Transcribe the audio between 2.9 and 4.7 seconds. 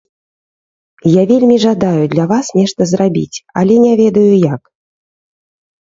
зрабіць, але не ведаю як.